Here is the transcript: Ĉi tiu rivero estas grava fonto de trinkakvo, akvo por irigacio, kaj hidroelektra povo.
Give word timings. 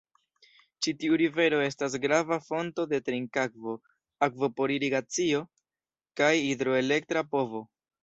Ĉi 0.85 0.93
tiu 1.03 1.19
rivero 1.21 1.59
estas 1.65 1.97
grava 2.05 2.39
fonto 2.47 2.87
de 2.95 3.01
trinkakvo, 3.11 3.77
akvo 4.31 4.53
por 4.61 4.77
irigacio, 4.81 5.47
kaj 6.23 6.35
hidroelektra 6.51 7.29
povo. 7.35 7.67